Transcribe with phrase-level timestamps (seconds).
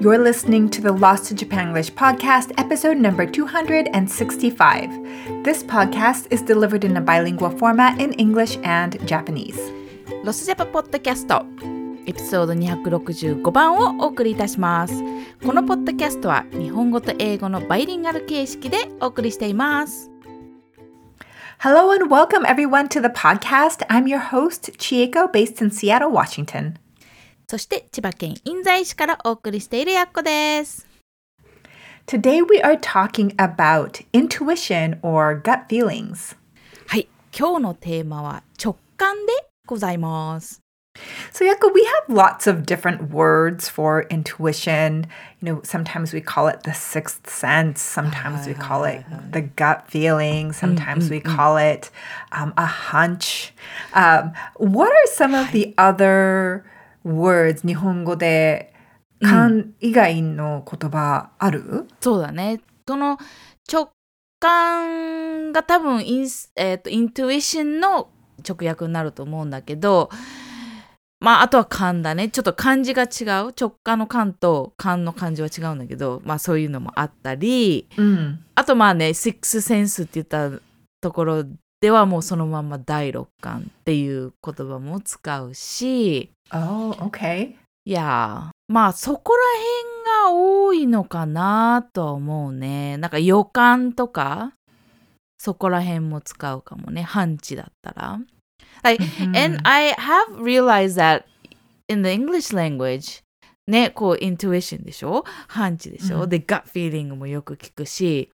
[0.00, 5.44] You're listening to the Lost to Japan English podcast, episode number 265.
[5.44, 9.58] This podcast is delivered in a bilingual format in English and Japanese.
[10.24, 11.44] ロスジャパポッドキャスト
[12.06, 14.94] エピソード265番をお送りいたします
[15.44, 20.10] このポッドキャストは日本語と英語のバイリンガル形式でお送りしています
[21.62, 23.84] Hello and welcome everyone to the podcast.
[23.90, 26.78] I'm your host, Chieko, based in Seattle, Washington.
[27.48, 30.86] そして千葉県印西市からお送りしているやっこです
[32.06, 36.36] Today we are talking about intuition or gut feelings.
[36.86, 39.32] はい今日のテーマは直感で
[39.66, 40.60] ございます
[41.32, 45.06] So, Yako, we have lots of different words for intuition.
[45.40, 49.88] You know, sometimes we call it the sixth sense, sometimes we call it the gut
[49.88, 51.90] feeling, sometimes we call it
[52.32, 53.54] um, a hunch.
[53.94, 56.64] Um, what are some of the other
[57.05, 58.73] words 日本語で
[59.21, 62.61] 勘以外の言葉ある、そうだね。
[62.87, 63.17] その
[63.71, 63.89] 直
[64.39, 68.09] 感が多分インス、えー、とイントゥイションの
[68.47, 70.09] 直訳になると思うんだけど
[71.19, 72.29] まああとは勘だね。
[72.29, 73.53] ちょっと漢字が違う。
[73.59, 77.87] 直感の勘と勘の漢字は違うんだけどまあそういうのもあったり。
[77.97, 80.51] うん、あとまあねシックスセンスって言った
[81.01, 81.43] ところ
[81.81, 87.55] ではもうそのまま第六感っていう言葉も使うし Oh, okay.
[87.85, 89.43] いやーまあそこら
[90.29, 92.97] 辺が多いのかなとは思うね。
[92.97, 94.53] なんか予感とか
[95.37, 97.03] そこら辺も使うかもね。
[97.03, 98.19] 半知だったら。
[98.83, 99.03] Like
[99.35, 101.25] and I have realized that
[101.87, 103.21] in the English language
[103.67, 105.23] ねこうイントゥイションでしょ？
[105.47, 108.31] 半知でしょ、うんで gut feeling もよく聞くし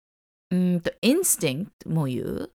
[0.54, 2.52] んと instinct も言う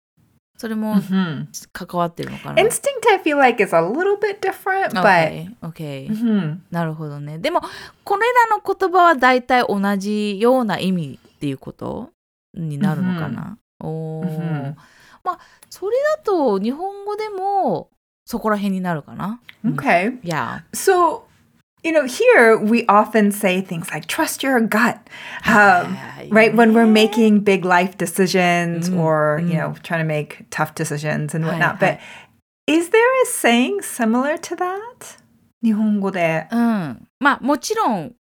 [0.56, 1.46] それも Mhm.
[1.72, 5.02] 関わってるのかな？Instinct, I feel like, is a little bit different, but.
[5.02, 6.08] Okay, okay.
[6.08, 6.58] Mhm.
[6.70, 7.38] なるほどね。
[7.38, 7.60] でも、
[8.04, 12.10] これらの言葉は大体同じような意味っていうこと？
[12.54, 13.58] になるのかな？
[13.80, 14.30] おーう
[14.70, 14.76] ん
[15.22, 17.90] まあ、それだと日本語でも
[18.24, 20.18] そこら辺になるかな？Okay.
[20.24, 21.22] いや、So,
[21.85, 24.99] you know, here we often say things like trust your gut,
[25.47, 25.97] um,
[26.29, 26.53] right?
[26.53, 29.57] When we're making big life decisions Mm, or, you mm.
[29.57, 31.77] know, trying to make tough decisions and Hi, whatnot.
[31.79, 31.97] hi.
[31.97, 31.99] But
[32.67, 35.17] is there a saying similar to that?
[35.63, 36.47] 日本語で。
[36.51, 37.07] うん。
[37.19, 38.13] まあ、もちろん、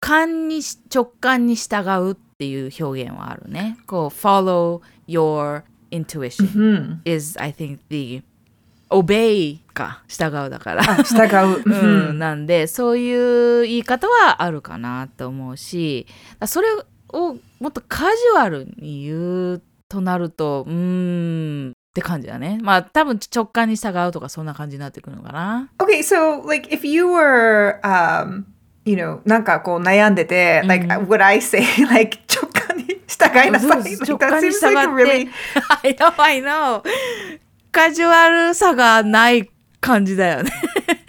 [0.00, 3.76] 感にし直感に従うっていう表現はあるね。
[3.86, 6.96] こう、follow your intuition Hmm.
[7.04, 8.22] is, I think, the
[8.89, 10.83] obey か、従うだから。
[10.83, 11.23] あ、従
[11.53, 11.61] う。
[11.61, 11.71] う う
[12.11, 16.07] んん、なんでそういう言い方はあるかなと思うし
[16.45, 16.67] それ
[17.09, 28.43] をもっとカジュアルに言うとなるとうーんって感じだねまあ多分直感に従うとかそんな感じになってくるのかな Okay, so like if you were, um,
[28.85, 35.29] you know, なんかこう悩んでて、like would I say like 直感に従いなさい？Like, 直 that 感に seems 従 like really
[35.83, 36.83] 「I know I know」
[37.71, 39.49] カジュアルさがない
[39.79, 40.51] 感じだよね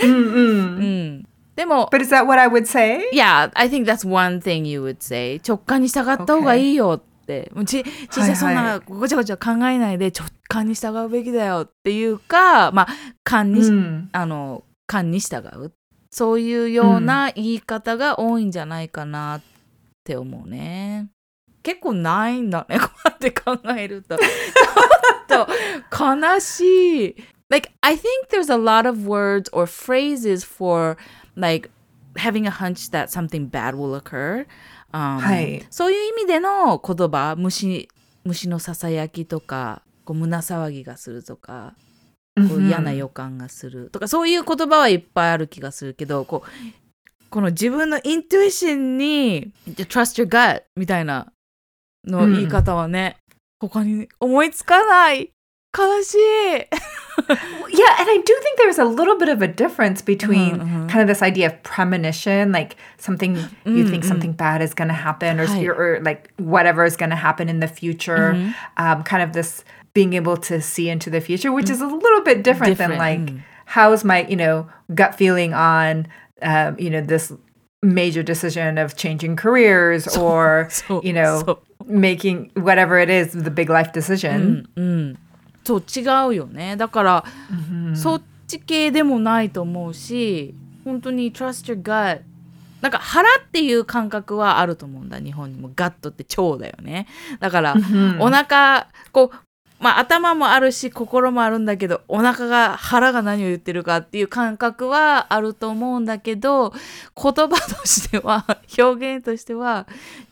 [0.02, 1.26] うんうんうん
[1.56, 3.10] でも But is that what I would say?
[3.12, 5.40] Yeah, I think that's one thing you would say.
[5.46, 7.50] 直感に従った方がいいよって。
[7.54, 12.88] もうち小さいそんなごちゃごちゃ考えないで直感に従うべきだよっていうか、まあ、
[13.24, 15.72] 勘に、うんあの、勘に従う。
[16.10, 19.42] そういうような言い方が多いんじゃないかなっ
[20.02, 21.10] て思うね。
[21.62, 24.16] 結構ないんだね、こうやって考えると。
[25.30, 25.48] と
[25.90, 27.16] 悲しい。
[27.48, 30.96] Like, I think there's a lot of words or phrases for,
[31.34, 31.68] like,
[32.16, 34.46] having a hunch that something bad will occur.
[34.92, 37.88] Um, はいそういう意味での言葉、虫
[38.24, 41.74] 虫のささやきとか、こう胸騒ぎがするとか、
[42.36, 46.50] こう嫌な予感がするとか、そういう言葉はいっぱいある気がするけど、こう
[47.30, 51.32] この自分のイントゥイションに trust your gut みたいな
[52.04, 53.18] の言い方はね、
[53.59, 55.31] 他に思いつかない。
[55.77, 56.17] 悲しい。
[57.27, 60.89] Yeah, and I do think there's a little bit of a difference between Mhm, mhm.
[60.89, 63.35] kind of this idea of premonition, like something
[63.65, 65.67] you think Mm, something bad is going to happen, or, Right.
[65.67, 68.33] or like whatever is going to happen in the future.
[68.35, 68.51] Mm-hmm.
[68.77, 69.63] Um, kind of this
[69.93, 72.99] being able to see into the future, which is a little bit different, than Different,
[72.99, 73.43] like mm.
[73.65, 76.07] how's my you know gut feeling on
[76.41, 77.31] um, you know this
[77.81, 83.50] major decision of changing careers or so- you know so- Making whatever it is the
[83.50, 84.66] big life decision.
[84.76, 85.18] うん、
[85.64, 86.76] そう違うよね。
[86.76, 87.24] だから、
[87.94, 90.54] そっち系でもないと思うし
[90.84, 92.22] 本当に trust your gut
[92.80, 95.70] なんか腹っていう感覚はあると思うんだ日本にも。
[95.76, 97.06] ガットって腸だよね。
[97.38, 97.76] だから、
[98.18, 99.36] お腹こう
[99.80, 106.78] まあ頭もあるし心もあるんだけどお腹が腹が何を言ってるかっていう感覚はあると思うんだけど言
[107.16, 108.44] 葉としては
[108.78, 109.86] 表現としては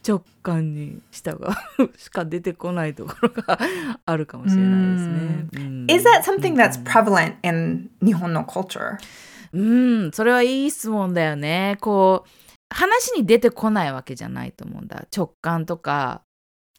[0.06, 1.38] 直感に従
[1.78, 3.58] うしか出てこないところが
[4.04, 5.46] あるかもしれないですね。
[5.56, 8.98] うん Is that something that's prevalent in Nihon culture?
[9.52, 9.62] う
[10.08, 11.78] ん、それはいい質問だよね。
[11.80, 12.30] こう、
[12.70, 15.06] 話に出てこないわけじゃないと思うんだ。
[15.14, 16.22] 直感とか、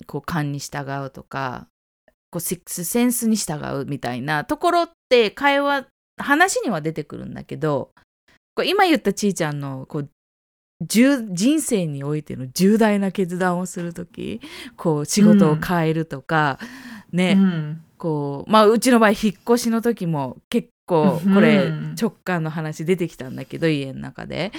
[0.05, 1.67] こう、感に従うとか、
[2.31, 5.87] こう、シックスセンスに従うみたいなところって会話、
[6.17, 7.91] 話には出てくるんだけど、
[8.55, 10.09] こう今言ったちいちゃんの、こう、
[10.81, 14.39] 重人生においての重大な決断をするとき、
[14.77, 16.59] こう、仕事を変えるとか、
[17.11, 17.89] ね、Mm.
[17.99, 24.51] こうまあうちの場合引っ越しの時も結構これうん直感の話出てきたんだけど家の中で。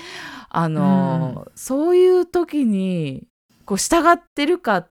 [0.53, 3.23] あの、そういう時に
[3.65, 4.89] こう従ってるかっ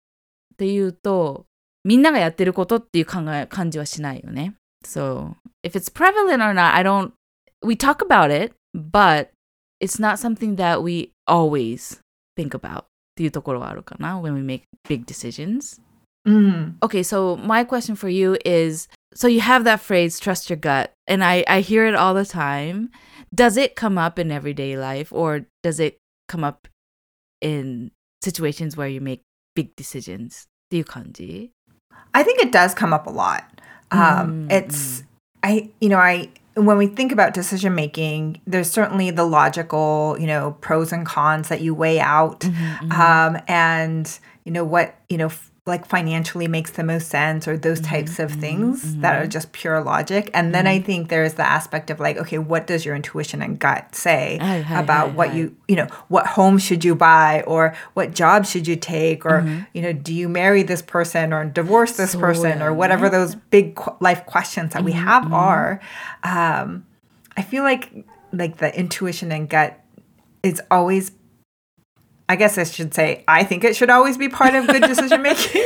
[0.58, 1.46] ていうと
[1.85, 4.55] みんながやってることっていう考え感じはしないよね。
[4.85, 7.13] So if it's prevalent or not, I don't
[7.63, 9.29] we talk about it, but
[9.81, 12.01] it's not something that we always
[12.37, 12.87] think about っ
[13.17, 15.81] ていうところはあるかな when we make big decisions.
[16.27, 16.79] Mm.
[16.81, 20.91] Okay, so my question for you is so you have that phrase, trust your gut,
[21.07, 22.91] and I, I hear it all the time.
[23.35, 25.99] Does it come up in everyday life or does it
[26.29, 26.67] come up
[27.41, 27.91] in
[28.23, 29.23] situations where you make
[29.55, 30.49] big decisions?
[30.67, 31.53] っていう感じ
[32.14, 33.44] I think it does come up a lot.
[33.92, 35.04] Um, Mm, it's,
[35.44, 40.28] I, you know, I, when we think about decision making, there's certainly the logical, you
[40.28, 42.44] know, pros and cons that you weigh out.
[42.92, 45.32] Um, and, you know, what, you know,
[45.70, 47.92] like financially makes the most sense or those mm-hmm.
[47.92, 48.42] types of mm-hmm.
[48.42, 49.30] things that are mm-hmm.
[49.30, 50.30] just pure logic.
[50.34, 53.58] And then I think there's the aspect of like, okay, what does your intuition and
[53.58, 55.36] gut say oh, hi, about hi, what hi.
[55.36, 59.66] you, you know, what home should you buy or what job should you take or,
[59.74, 63.10] you know, do you marry this person or divorce this So, person or yeah, whatever
[63.10, 65.80] those big qu- life questions that we have are.
[66.24, 66.86] Um,
[67.38, 69.80] I feel like like the intuition and gut
[70.44, 71.12] is always
[72.30, 75.24] I guess I should say I think it should always be part of good decision
[75.24, 75.64] making.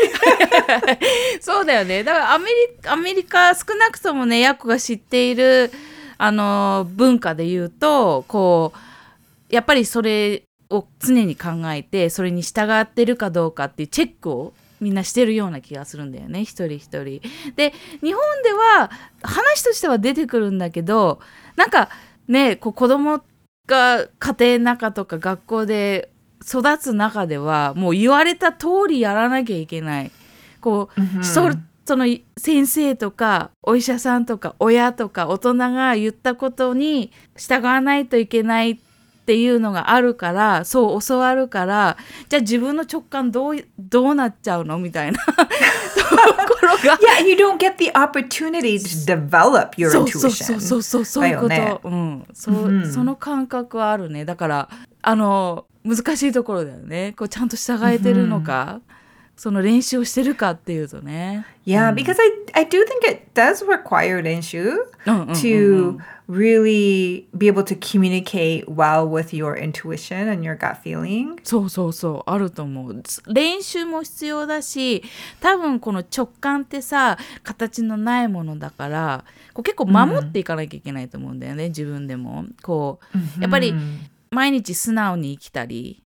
[1.41, 2.05] そうだよね。
[2.05, 5.71] だからアメリアメリカ少なくともねヤコが知っている
[6.17, 17.21] あの文化で言うとこうやっぱりそれを常に考えてそれに従ってるかどうかっていうチェックをみんなしてるような気がするんだよね一人一人。
[17.57, 18.89] で日本では
[19.21, 21.19] 話としては出てくるんだけど
[21.57, 21.89] なんか
[22.29, 23.21] ねこう子供
[23.67, 26.12] が家庭の中とか学校で
[26.47, 30.11] 育つ中ではもう言われた通りやらなきゃいけない。
[30.61, 31.49] こう、そ
[31.85, 32.05] その
[32.37, 38.92] 先生とかお医者さんとか親とか大人が言ったことに従わないといけないって
[39.31, 41.97] いうのがあるからそう教わるから
[42.27, 50.59] じゃあ自分の直感どうどうなっちゃうのみたいな ところが yeah, and you don't get the opportunity to develop your そうそうそう intuition.
[50.59, 54.69] そうそうそういうこと、ねうんそううんその感覚はあるねだから
[55.01, 58.79] あの難しいところだよねこうちゃんと従えてるのか、
[59.35, 61.45] その練習をしてるかっていうとね。
[71.43, 73.03] そうそうそう、あると思う。
[73.27, 75.03] 練習も必要だし、
[75.41, 82.45] 多分この直感ってさ、形のないものだから、こう結構守っていかなきゃいけないと思うんだよね、自分でも。
[82.61, 82.99] こ
[83.39, 83.73] う、やっぱり
[84.31, 86.02] 毎日素直に生きたり。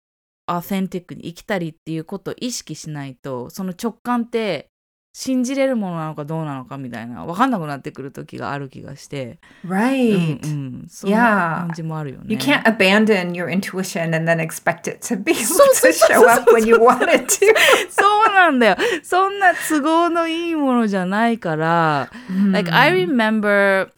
[0.55, 4.67] アーセンティックに生きたりっていうことを意識しないとその直感って
[5.15, 10.43] 信じれるものなのかどうなのかみたいな分かんなくなってくる時がある気がして、うん Right.
[10.43, 12.25] うん、そんな感じもあるよね。
[12.29, 16.65] You can't abandon your intuition and then expect it to be able to show up when
[16.65, 17.45] you want it to.
[17.91, 18.77] そうなんだよ。
[19.03, 22.10] そんな都合のいいものじゃないから。
[22.51, 23.91] Like I remember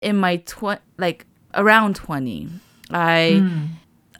[0.00, 2.48] in my tw like around 20,
[2.90, 3.42] I,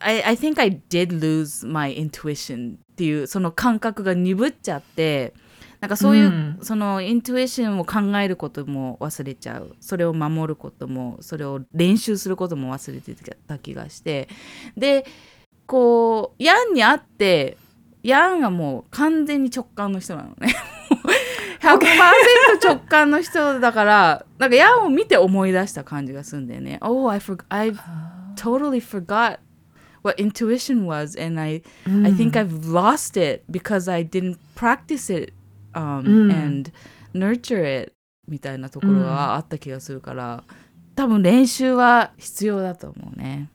[0.05, 5.35] I I think I did lose my intuition っていうその感覚が鈍っちゃって。
[5.81, 13.17] なんかそういう、そのイントゥエーションを考えることも忘れちゃうそれを守ることもそれを練習することも忘れて
[13.49, 14.29] た気がして
[14.77, 15.05] で
[15.67, 17.57] こうヤンに会って
[18.05, 20.55] ヤンがもう完全に直感の人なのね。
[21.61, 21.79] 100%
[22.65, 26.79] 直感の人だからなんかヤンを見て思い出した感じがするんだよね。
[26.81, 27.73] Oh, I, for, I
[28.37, 29.39] totally forgot
[30.03, 35.33] what intuition was and I, I think I've lost it because I didn't practice it、
[35.75, 36.73] um, and
[37.15, 37.93] nurture it
[38.29, 40.45] みたいなところがあった気がするから、
[40.95, 43.49] 多分練習は必要だと思うね。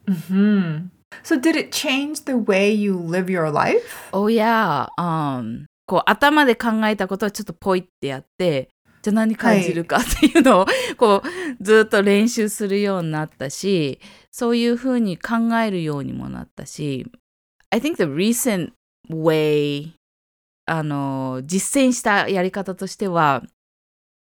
[1.23, 4.09] So did it change the way you live your life?
[4.11, 8.69] Oh yeah、um, こう頭で考えたことはちょっとポイってやって
[9.07, 10.65] じゃあ何感じるかっていうのを、
[10.97, 17.09] こうずっと練習するようになったしそういうふうに考えるようにもなったし
[17.69, 18.73] I think the recent
[19.09, 19.91] way
[20.65, 23.43] あの実践したやり方としては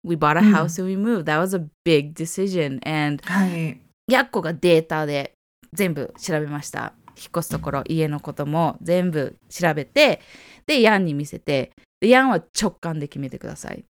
[0.04, 1.24] We bought a house and we moved.
[1.24, 2.80] That was a big decision.
[2.88, 3.82] And はい。
[4.08, 5.34] やっこがデータで
[5.74, 6.94] 全部調べました。
[7.18, 10.22] 引っ越すところ、家のことも全部調べて、
[10.68, 13.84] で、ヤンに見せて、で、ヤンは直感で決めてください。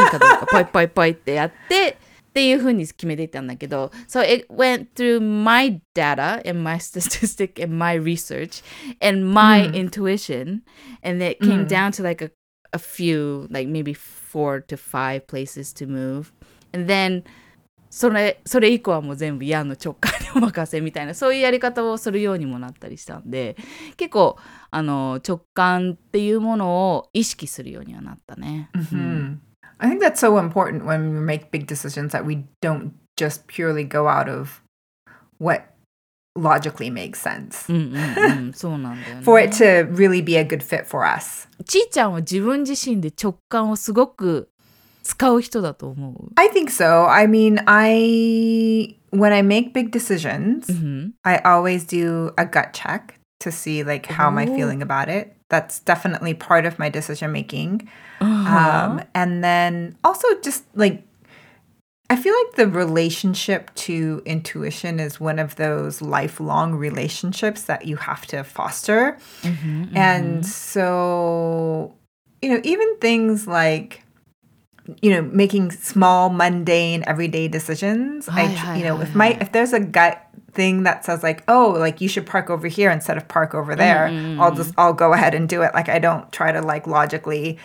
[0.00, 1.98] いいかどうか、ポイポイポイってやって、
[2.28, 8.64] っていうふうに決めていったんだけど、So it went through my data and my statistic and my research
[9.00, 10.62] and my intuition,
[11.04, 12.30] and it came down to like a,
[12.72, 16.32] a few, like maybe four to five places to move.
[16.72, 17.22] And then
[17.88, 23.56] それそれ以降はもう全部ヤンの直感にお任せみたいなそういうやり方をするようにもなったりしたんで
[23.96, 24.36] 結構
[24.72, 28.68] あの直感っていうものを意識するようにはなったね。
[28.74, 29.36] Hmm.
[29.79, 33.83] I think that's so important when we make big decisions that we don't just purely
[33.83, 34.61] go out of
[35.37, 35.73] what
[36.35, 39.23] logically makes sense うんうんうん、そうなんだよ ね。
[39.23, 41.47] for it to really be a good fit for us.
[41.65, 44.49] ちーちゃんは自分自身で直感をすごく
[45.03, 46.31] 使う人だと思う。
[46.35, 47.07] I think so.
[47.07, 53.15] I mean, I when I make big decisions, うん、 I always do a gut check
[53.44, 54.32] to see like how Ooh.
[54.32, 54.54] am I oh.
[54.54, 55.36] feeling about it.
[55.48, 57.88] That's definitely part of my decision making.
[58.20, 58.90] Uh-huh.
[58.90, 61.04] Um, and then also just like
[62.10, 67.96] I feel like the relationship to intuition is one of those lifelong relationships that you
[67.96, 69.18] have to foster.
[69.40, 70.42] Mm-hmm, and mm-hmm.
[70.42, 71.94] so,
[72.42, 74.03] you know, even things like
[75.01, 78.27] you know, making small, mundane, everyday decisions.
[78.27, 81.21] I, Hi, hi, you know, hi, if my if there's a gut thing that says
[81.23, 84.73] like, oh, like you should park over here instead of park over there, I'll just
[84.77, 85.73] I'll go ahead and do it.
[85.73, 87.59] Like I don't try to like logically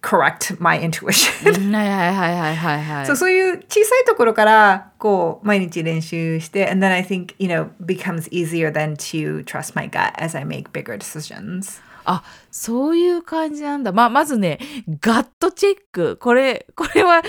[0.00, 1.32] correct my intuition.
[1.46, 3.06] うんはいはいはいはいはいはい。
[3.06, 10.44] そうそういう小さいところからこう毎日練習して and then I think you know becomes easier then to trust my gut as I
[10.44, 11.80] make bigger decisions.
[12.09, 13.91] あそういう感じなんだ。
[13.91, 14.59] まあ、まずね、
[15.01, 16.17] ガットチェック。
[16.17, 17.21] これ、これは、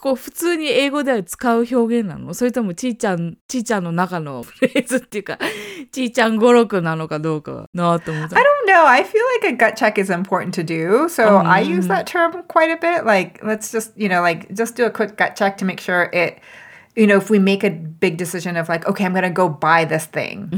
[0.00, 5.38] こう、普通に英語では使う表現なのそれとも、ちーちゃん、ちーちゃんの中のフレーズっていうか、
[5.90, 8.36] ちーちゃん語録なのかどうかなと思った。
[8.36, 8.84] I don't know.
[8.86, 11.08] I feel like a gut check is important to do.
[11.08, 13.04] So I use that term quite a bit.
[13.04, 16.10] Like, let's just, you know, like just do a quick gut check to make sure
[16.12, 16.38] it,
[16.94, 19.48] you know, if we make a big decision of like, okay, I'm going to go
[19.48, 20.48] buy this thing.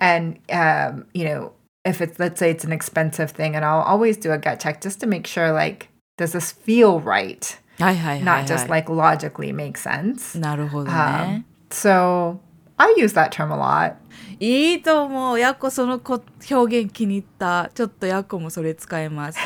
[0.00, 1.52] And, um, you know,
[1.88, 4.80] if it's, let's say it's an expensive thing, and I'll always do a gut check
[4.80, 7.58] just to make sure, like, does this feel right?
[7.78, 8.44] はいはいはい、はい。
[8.44, 10.38] Not just like logically make sense.
[10.38, 11.44] なるほど Um, ね。
[11.70, 12.38] so
[12.76, 13.94] I use that term a lot.
[14.40, 15.38] いいと思う。
[15.38, 17.70] やっこそのこ表現気に入った。
[17.74, 19.38] ちょっとやっこもそれ使えます。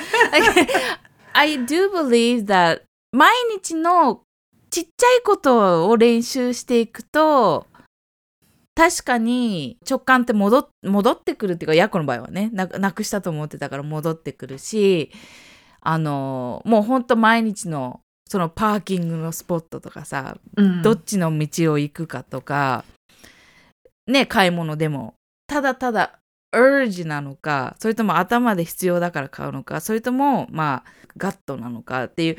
[1.35, 2.83] I do believe that
[3.13, 4.23] 毎日の
[4.71, 7.67] ちっちゃいことを練習していくと
[8.75, 15.13] 確かに直感って戻っ戻ってくるっていうかやっこの場合はねななくしたと思ってたから戻ってくるし
[15.81, 20.83] あのもうほんと毎日のそのパーキングのスポットとかさ Mm.
[20.83, 22.85] どっちの道を行くかとか、
[24.07, 25.15] ね、買い物でも、
[25.47, 26.19] ただただ、
[26.55, 32.37] urge なのか、それとも頭で必要だから買うのか、それとも、まあ、ガットなのかっていう、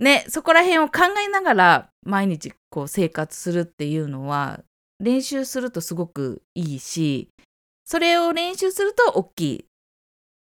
[0.00, 4.60] ね、そこら辺を考えながら、毎日こう生活するっていうのは、
[5.00, 7.28] 練習するとすごくいいし、
[7.84, 9.64] それを練習すると大きい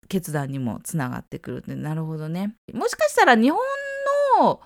[0.08, 2.56] 決断にもつながってくるって、なるほどね。
[2.74, 3.60] もしかしたら日本
[4.40, 4.62] の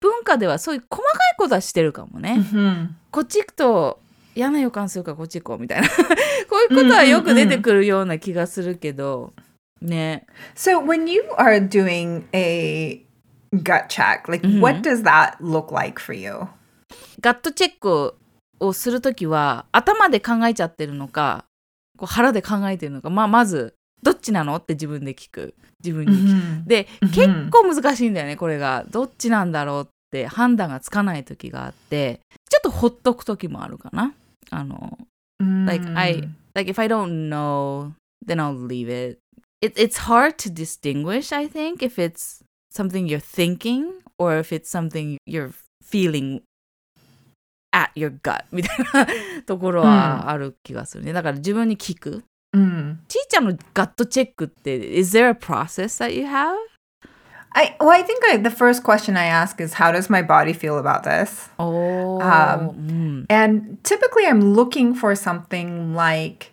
[0.00, 2.36] 文化ではそういう細かいことはしてるかもね。
[2.38, 2.88] Mhm.
[3.10, 4.00] こっち行くと
[4.34, 5.88] 嫌な予感するからこっち行こうみたいな
[6.48, 9.32] こういうことはよく出てくるような気がするけど、
[9.80, 13.04] ね So when you are doing a
[13.52, 16.48] gut check, like what does that look like for you?
[17.20, 18.14] ガットチェック
[18.60, 21.44] をするときは頭で考えちゃってるのか
[21.98, 34.14] こう腹で考えてるのか、まあ、まずどっちなのって自分で聞く自分に聞く、で結構難しいんだよねこれがどっちなんだろうって判断がつかない時があってちょっとほっとく時もあるかな
[34.50, 34.98] あの
[35.38, 37.92] Like I like if I don't know,
[38.24, 39.18] then I'll leave it.
[39.60, 44.70] It it's hard to distinguish, I think, if it's something you're thinking or if it's
[44.70, 46.42] something you're feeling
[47.75, 49.07] at your gut みたいな
[49.45, 51.13] ところはある気がするね。
[51.13, 52.23] だから自分に聞く。
[52.53, 52.97] Mm.
[53.07, 56.55] ちーちゃんのガットチェックって、is there a process that you have?
[57.53, 60.53] I well, I think I, the first question I ask is how does my body
[60.53, 61.49] feel about this?
[61.57, 63.25] おー、 Um, うん。
[63.29, 66.51] And typically I'm looking for something like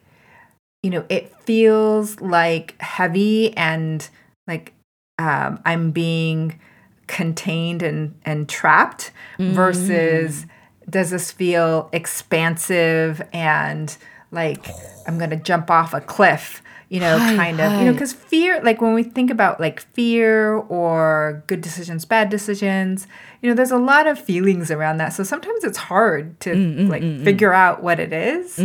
[0.82, 4.08] you know, it feels like heavy and
[4.46, 4.72] like
[5.18, 6.58] um, I'm being
[7.06, 10.46] contained and, and trapped versus
[10.89, 13.95] does this feel expansive and
[14.31, 14.65] like
[15.07, 16.61] I'm going to jump off a cliff?
[16.89, 19.79] You know, Hi, kind of, you know, because fear, like when we think about like
[19.79, 23.07] fear or good decisions, bad decisions,
[23.41, 25.09] you know, there's a lot of feelings around that.
[25.09, 28.59] So sometimes it's hard to mm, mm, like mm, figure out what it is.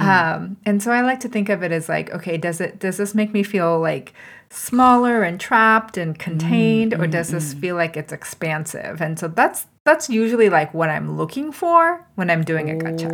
[0.00, 2.96] Um, and so I like to think of it as like, okay, does it does
[2.96, 4.14] this make me feel like
[4.48, 9.02] smaller and trapped and contained, or does this feel like it's expansive?
[9.02, 12.98] And so that's that's usually like what I'm looking for when I'm doing a gut
[12.98, 13.12] check.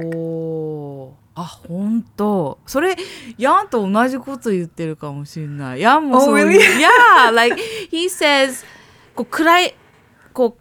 [1.34, 2.96] あ本当それ
[3.38, 6.58] ヤンと同じこと言ってるかもしれないヤンも Oh, そういう、really?
[6.58, 7.56] Yeah like
[7.90, 8.64] he says
[9.14, 9.74] こう暗い
[10.32, 10.60] こう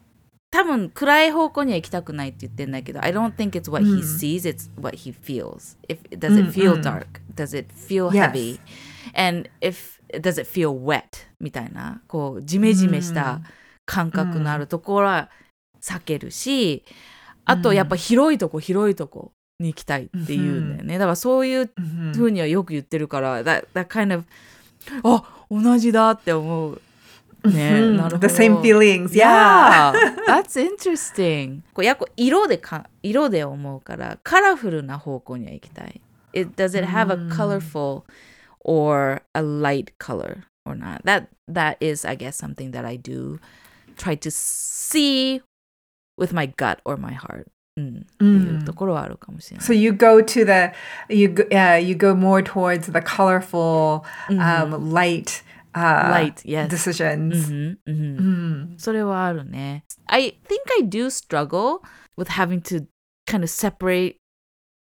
[0.51, 6.51] 多分暗い方向には行きたくないって言ってんだけど I don't think it's what he sees it's what he feels if does it
[6.51, 8.60] feel dark does it feel heavy
[9.13, 11.04] and if does it feel wet
[11.39, 13.42] みたいなこうジメジメした
[13.86, 15.30] 感覚のあるところは
[15.82, 16.84] 避けるし、
[17.46, 20.98] あとやっぱ広いとこ広いとこに行きたいって言うんだよね。
[20.98, 21.72] だからそういう
[22.16, 24.26] ふうにはよく言ってるから、that, that kind of
[25.04, 26.82] あ同じだって思う。
[27.44, 28.28] ね、Hmm, なるほど。
[28.28, 29.12] the same feelings.
[29.14, 29.94] Yeah.
[30.28, 31.62] That's interesting.
[31.74, 36.02] こうやっぱ色でか色で思うからカラフルな方向には行きたい。
[36.34, 38.04] It, does it have a colorful
[38.60, 41.02] or a light color or not?
[41.04, 43.40] That that is, I guess, something that I do
[43.96, 45.42] try to see
[46.19, 47.47] with my gut or my heart.
[47.76, 49.67] うん、っていうところはあるかもしれない。
[49.67, 50.73] So you go to the
[51.12, 55.43] you go, uh, you go more towards the colorful, um, light,
[55.75, 56.69] uh, Light, yes.
[56.69, 57.50] decisions.
[57.50, 59.85] うんうんそれはあるね。
[60.07, 61.81] I think I do struggle
[62.17, 62.87] with having to
[63.26, 64.17] kind of separate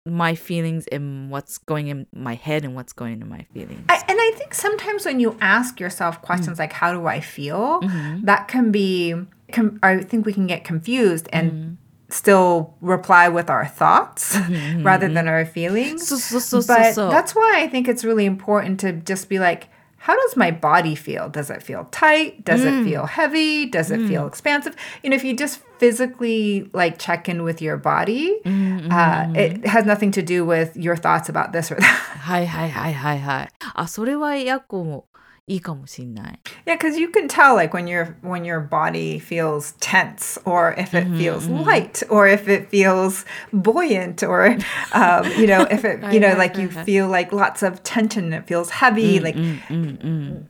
[0.06, 3.86] my feelings and what's going in my head and what's going in my feelings.
[3.90, 7.80] I, and I think sometimes when you ask yourself questions like "How do I feel?"
[8.24, 9.16] that can be.
[9.52, 11.78] Com- I think we can get confused and
[12.10, 14.38] still reply with our thoughts
[14.84, 16.04] rather than our feelings.
[16.04, 17.12] そうそうそうそう But そう。
[17.12, 19.68] that's why I think it's really important to just be like,
[19.98, 21.30] how does my body feel?
[21.30, 22.44] Does it feel tight?
[22.44, 23.66] Does it feel heavy?
[23.66, 24.76] Does it feel expansive?
[25.02, 29.86] You know, if you just physically like check in with your body, uh, it has
[29.86, 32.00] nothing to do with your thoughts about this or that.
[32.20, 33.50] はいはいはいはいはい。
[33.76, 35.06] あ、それはやっこも
[35.48, 36.40] いいかもしんない。
[36.66, 40.94] yeah, because you can tell like when your when your body feels tense, or if
[40.94, 44.58] it feels light, or if it feels buoyant, or
[44.94, 48.48] um, you know, if it you know like you feel like lots of tension, it
[48.48, 49.36] feels heavy, like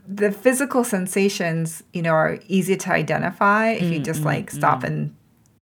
[0.08, 5.16] the physical sensations, you know, are easy to identify if you just like stop and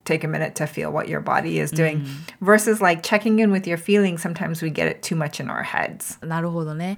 [0.06, 2.06] take a minute to feel what your body is doing
[2.42, 4.22] versus like checking in with your feelings.
[4.22, 6.20] Sometimes we get it too much in our heads.
[6.26, 6.98] なるほどね。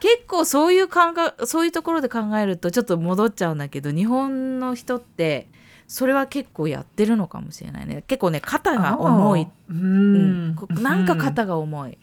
[0.00, 1.00] 結構そういう考
[1.40, 5.48] えそういうところで考えるとちょっと戻っちゃうんだけど日本の人って
[5.86, 8.02] それは結構やってるのかもしれないね。
[8.06, 9.72] 結構ね肩が重い、Oh.
[9.72, 10.54] Mm.
[10.54, 11.98] こなんか肩が重い。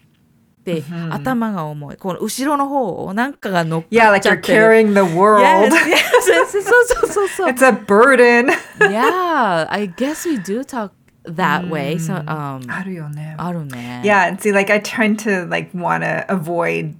[0.64, 1.96] で、頭が重い。
[1.96, 4.62] この後ろの方をなんかが乗っ Yeah, かっ like ちゃ you're ってる。
[4.62, 5.42] carrying the world.
[5.42, 7.48] Yes, yes, そうそうそうそう。
[7.50, 8.50] It's a burden.
[8.80, 10.90] yeah, I guess we do talk
[11.24, 11.96] that way.
[11.98, 13.34] So, um, あるよね。
[13.38, 14.02] あるね。
[14.04, 16.94] Yeah, and see, like I tend to like want to avoid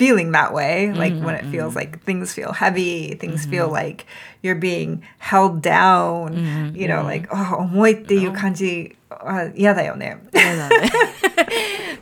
[0.00, 0.92] feeling that way.
[0.92, 4.06] Like when it feels like things feel heavy, things feel like
[4.42, 6.72] you're being held down.
[6.74, 8.96] You know, like oh, 重いっていう感じ。
[9.10, 10.18] あ嫌だよね。
[10.32, 10.90] 嫌だね。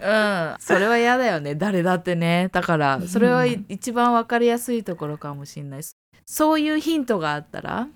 [0.01, 5.81] うん、それは嫌だよね誰だってねだからそれはい一番わかりやすいところかもしれない
[6.25, 7.89] そういうヒントがあったら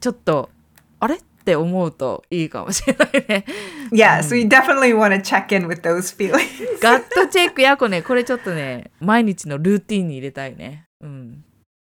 [0.00, 0.50] ちょっと
[0.98, 3.45] あれって思うといいかもしれないね
[3.91, 6.79] Yeah, so you definitely want to check in with those feelings.
[6.81, 11.43] ガットチェックやこねこれちょっとね毎日のルーティンに入れたいねうん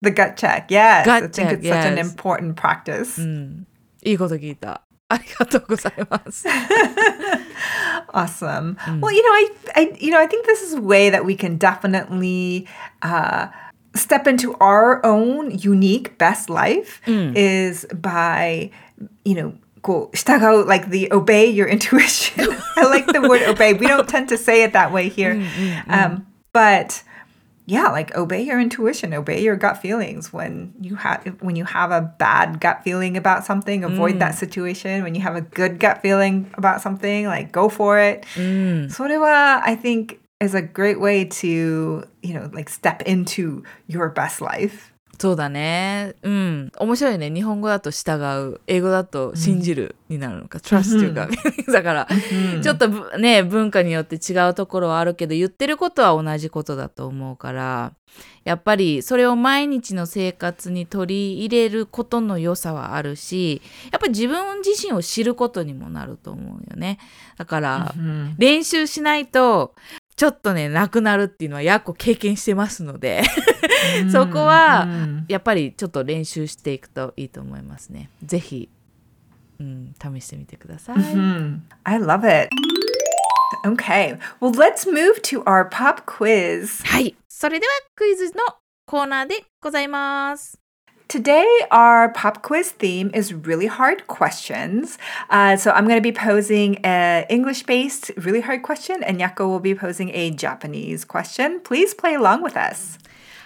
[0.01, 0.67] The gut check.
[0.67, 2.15] Yes, Gut I think check, it's such an yes.
[2.15, 3.21] important practice.
[3.21, 3.67] うん
[4.03, 6.47] いいこと聞いたありがとうございます。
[8.13, 8.75] Awesome.
[8.99, 11.35] Well, you know, I, I, you know, I think this is a way that we
[11.35, 12.67] can definitely
[13.01, 13.47] uh,
[13.95, 18.71] step into our own unique best life is by,
[19.25, 22.47] you know, go 従う like the obey your intuition.
[22.75, 23.73] I like the word obey.
[23.73, 25.41] We don't tend to say it that way here,
[25.87, 27.03] um, but
[27.65, 30.33] yeah, like obey your intuition, obey your gut feelings.
[30.33, 35.03] When you have when you have a bad gut feeling about something, avoid that situation.
[35.03, 38.25] When you have a good gut feeling about something, like go for it.
[38.89, 44.41] それは I think is a great way to, you know, like step into your best
[44.41, 44.91] life.
[45.18, 46.14] そうだね。
[46.22, 46.72] うん。
[46.78, 47.30] 面白いね。
[47.30, 48.22] 日本語だと従
[48.54, 48.60] う。
[48.68, 50.58] 英語だと信じるになるのか。
[50.58, 51.28] trust というか。
[51.72, 52.08] だから、
[52.62, 57.92] ちょっとぶね、文化によって違うところはあるけど、言ってることは同じことだと思うから、
[58.44, 63.60] やっぱりそれを毎日の生活に取り入れることの良さはあるし、
[63.92, 66.98] やっぱり自分自身を知ることにもなると思うよね。
[67.36, 69.74] だから、うん練習しないと、
[70.18, 73.22] ちょっとね、なくなるっていうのはやっこ経験してますので、
[74.10, 78.10] そこはうんやっぱりちょっと練習していくといいと思いますね。
[78.24, 78.68] ぜひ、
[79.60, 80.96] うん、試してみてください。
[80.96, 81.60] Mhm.
[81.84, 82.50] I love it.
[83.64, 86.84] Okay, well, let's move to our pop quiz.
[86.84, 87.14] はい。
[87.28, 88.40] それではクイズの
[88.86, 90.58] コーナーでございます。
[91.08, 94.98] Today, our pop quiz theme is really hard questions.
[95.30, 99.48] Uh, so, I'm going to be posing an English based, really hard question, and Yako
[99.48, 101.60] will be posing a Japanese question.
[101.60, 102.98] Please play along with us.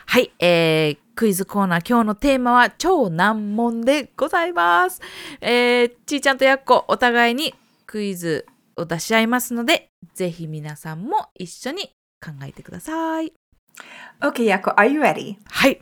[0.07, 5.01] はい、えー、クイズコーナー今日のテーマは超難問でございます。
[5.41, 7.55] えー、ちーちゃんとやっこお互いに
[7.87, 8.45] クイズ
[8.77, 13.33] を出し合いますので、ぜひ皆さんも一緒に考えてください。
[14.21, 15.37] Okay, Yako, are you ready?
[15.49, 15.81] はい。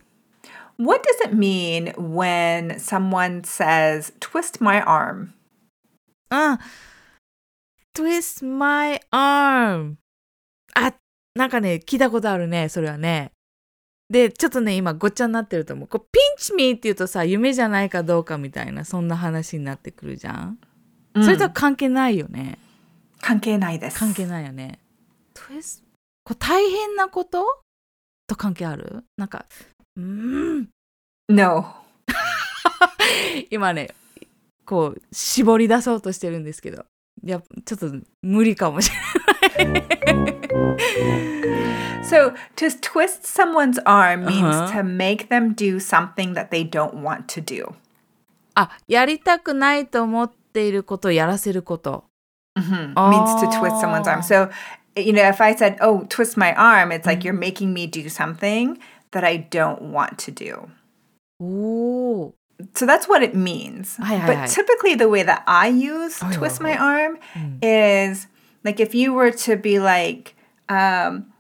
[0.83, 5.35] What does it mean when someone says, twist my arm?
[6.31, 6.59] うん。
[7.95, 9.97] twist my arm.
[10.75, 10.95] あ、
[11.35, 13.33] なんかね、聞いたことあるね、それはね。
[14.09, 15.89] で、ちょっとね、今ごっちゃになってると思う。
[15.89, 20.59] こう、ピンチミーって言うとさ、夢じゃないかどうかみたいな、そんな話になってくるじゃん。
[21.23, 22.59] それとは関係ないよね。
[23.21, 23.81] 関係ないよ
[24.53, 24.79] ね。
[25.35, 25.83] twist
[26.25, 27.45] こう大変なこと？
[28.27, 29.05] と関係ある？
[29.19, 29.45] なんか、
[30.00, 30.70] ん。
[31.30, 31.66] No.
[33.50, 33.90] 今ね、
[34.66, 36.86] こう、絞り出そうとしてるんですけど。
[37.24, 38.92] いや、ちょっと無理かもし
[39.58, 39.84] れない。
[42.04, 44.68] So, to twist someone's arm means Uh-huh.
[44.72, 47.74] to make them do something that they don't want to do.
[48.54, 52.06] あ、やりたくないと思っていることをやらせること。
[52.58, 52.94] Mhm.
[52.94, 54.20] Means to twist someone's arm.
[54.22, 54.50] So,
[54.96, 58.08] you know, if I said, oh, twist my arm, it's like you're making me do
[58.08, 58.78] something
[59.12, 60.70] that I don't want to do.
[61.40, 62.34] おお。
[62.74, 63.98] So that's what it means.
[63.98, 64.48] Hi, hi, but hi.
[64.48, 66.64] typically, the way that I use Hi, hi, twist hi.
[66.64, 67.18] my arm
[67.62, 68.28] is
[68.64, 70.36] like if you were to be like,
[70.70, 71.34] um,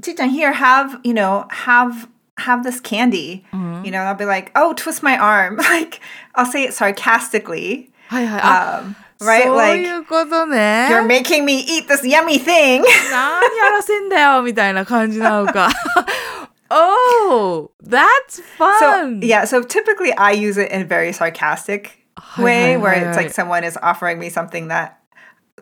[0.00, 3.44] Chichan, here, have, you know, have have this candy.
[3.52, 5.56] You know, I'll be like, oh, twist my arm.
[5.58, 6.00] Like,
[6.34, 7.90] I'll say it sarcastically.
[8.08, 8.40] はいはい。
[8.42, 9.42] あ、 Um, right?
[9.44, 10.88] そう Like, いうことね。
[10.90, 12.82] you're making me eat this yummy thing.
[13.10, 15.68] 何やらせんだよみたいな感じなのか。
[16.70, 19.20] oh, that's So fun!
[19.22, 23.00] yeah, so typically I use it in a very sarcastic Hi, way hi, where hi,
[23.08, 23.22] it's hi.
[23.24, 24.98] like someone is offering me something that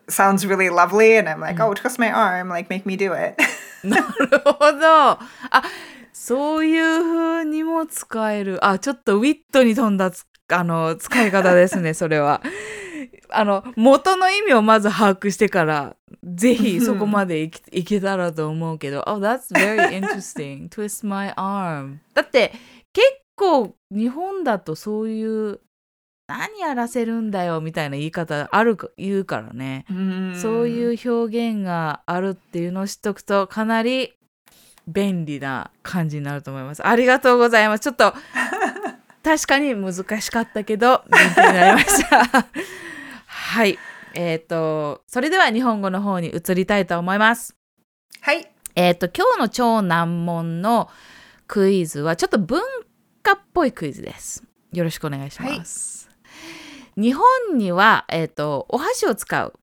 [0.09, 3.37] sounds really lovely and I'm like, oh, twist my arm, like make me do it.
[3.83, 4.87] なるほど。
[5.13, 5.19] あ、
[6.13, 8.65] そういう風にも使える。
[8.65, 12.43] あ、ちょっとウィットに富んだつあの使い方ですね、それは。
[13.30, 20.70] あの、元の意味をまず把握してから、ぜひそこまでいきいけたらと思うけど、oh, that's very interesting.
[20.70, 21.98] Twist my arm.
[22.14, 22.54] だって、
[22.94, 25.60] 結構日本だとそういう、
[26.28, 29.86] 何やらせるんだよみたいな言い方あるか、言うからね。
[30.42, 34.14] そういう表現があるっていうのを知っとくとかなり
[34.88, 36.86] 便利な感じになると思います。
[36.86, 37.82] ありがとうございます。
[37.82, 38.14] ちょっと
[39.24, 42.48] 確かに難しかったけど勉強になりました。
[43.56, 43.80] はい。
[44.16, 47.56] えっ、と、それでは日本語の方に移りたいと思います。
[48.24, 48.46] Hi.
[48.76, 50.90] えっ、と、今日の超難問の
[51.48, 52.62] クイズはちょっと文
[53.24, 54.44] 化っぽいクイズです。
[54.74, 56.10] よろしくお願いします。
[56.98, 59.54] 日本には、えっ、と、お箸を使う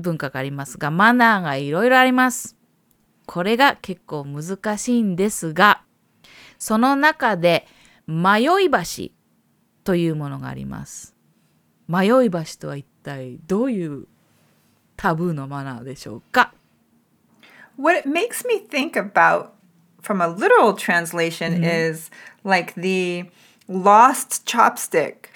[0.00, 2.56] 文化がありますが、マナーがいろいろあります。
[3.26, 5.82] これが結構難しいんですが、
[6.56, 7.66] その中で
[8.06, 9.10] 迷い橋
[9.82, 11.16] というものがあります。
[11.90, 14.06] 迷い橋とは一体どういう
[14.96, 16.54] タブーのマナーでしょうか
[17.76, 19.48] What it makes me think about
[20.00, 22.10] from a literal translation is
[22.44, 23.24] like the
[23.68, 25.30] lost chopstick.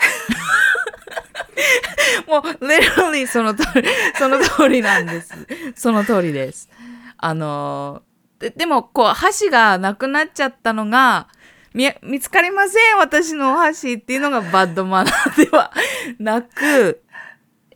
[2.29, 5.33] もう、literally その通り、その通りなんです。
[5.75, 6.69] その通りです。
[7.17, 11.29] あのーで、でも、こう、箸がなくなっちゃったのが、
[11.75, 15.73] み、見つかりません私のお箸っていうのがバッドマナーでは
[16.19, 17.03] なく、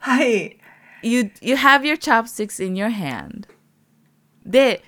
[0.01, 0.57] Hi.
[1.03, 3.49] you, you have your chopsticks in your hand.
[4.47, 4.83] で、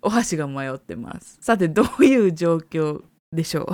[0.00, 1.38] お箸が迷ってます。
[1.40, 3.02] さて、どういう状況
[3.32, 3.66] でしょう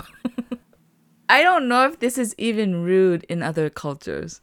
[1.29, 4.43] I don't know if this is even rude in other cultures.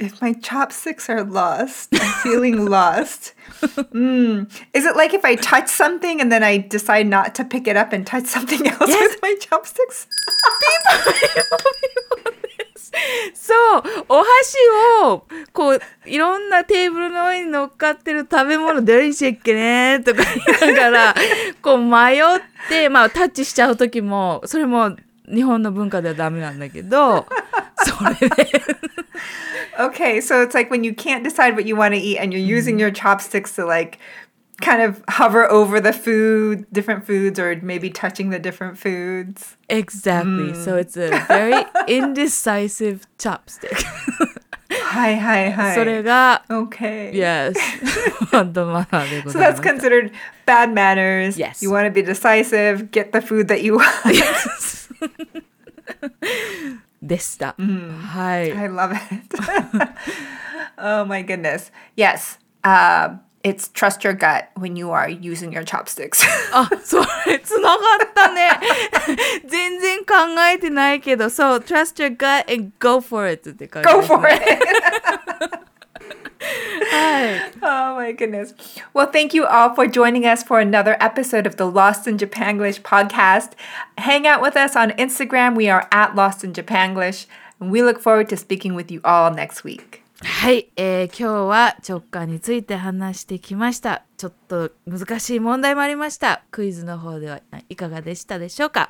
[0.00, 3.34] If my chopsticks are lost, I'm feeling lost.
[3.92, 4.50] Mm.
[4.74, 7.76] Is it like if I touch something and then I decide not to pick it
[7.76, 9.12] up and touch something else Yes.
[9.12, 10.06] with my chopsticks?
[13.34, 14.56] そうお箸
[15.04, 20.22] をこういろんなテーブルの上に乗っかってる食べ物どれにしよっけねとか
[20.60, 21.14] 言いながら
[21.62, 22.22] こう迷っ
[22.68, 24.96] てまあタッチしちゃう時もそれも
[25.32, 27.26] 日本の文化ではダメなんだけど
[27.79, 28.61] それ で
[29.77, 32.41] Okay, so it's like when you can't decide what you want to eat and you're
[32.41, 33.99] using your chopsticks to like
[34.61, 39.57] kind of hover over the food, different foods, or maybe touching the different foods.
[39.67, 40.53] Exactly.
[40.53, 43.83] So it's a very indecisive chopstick.
[44.71, 45.75] Hi, hi, hi.
[45.75, 47.11] それが Okay.
[47.13, 47.53] Yes
[48.31, 49.61] バッドマナーでご So ざいま that's す。
[49.61, 50.11] considered
[50.45, 51.37] bad manners.
[51.37, 51.61] Yes.
[51.61, 53.85] You want to be decisive, get the food that you want.
[57.01, 57.55] でした。
[57.57, 58.51] はい。
[58.51, 58.99] I love it.
[60.77, 61.71] oh my goodness.
[61.95, 62.39] Yes.
[62.63, 66.25] Uh, it's trust your gut when you are using your chopsticks.
[66.51, 68.49] あ、それつながったね。
[69.47, 70.13] 全然考
[70.51, 74.23] えてないけど、そう、trust your gut and go for it って感じです、 Go ね。
[74.23, 75.18] for it.
[76.99, 77.53] は い。
[77.61, 78.55] Oh my goodness.
[78.93, 82.81] Well, thank you all for joining us for another episode of the Lost in Japanglish
[82.81, 83.51] podcast.
[83.97, 85.55] Hang out with us on Instagram.
[85.55, 87.27] We are at Lost in Japanglish.
[87.59, 90.01] And we look forward to speaking with you all next week.
[90.21, 94.03] はい、えー今日は直感について話してきました。
[94.17, 96.43] ちょっと難しい問題もありました。
[96.51, 98.89] クイズの方ではいかがでしたでしょうか。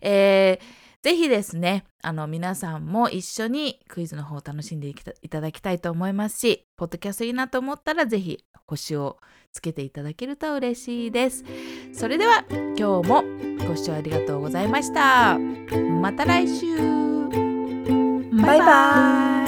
[0.00, 9.15] えー ぜひですね、あの皆さんも一緒にクイズの方を楽しんでいきただきたいと思いますし、ポッドキャストいいなと思ったらぜひ星を
[9.53, 11.45] つけていただけると嬉しいです。
[11.93, 12.43] それでは
[12.77, 13.23] 今日も
[13.65, 15.37] ご視聴ありがとうございました。
[15.37, 19.46] また来週 Bye bye.